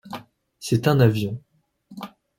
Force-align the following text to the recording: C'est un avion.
C'est 0.59 0.87
un 0.87 0.99
avion. 0.99 1.39